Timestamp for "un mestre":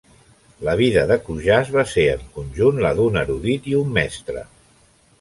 3.85-4.49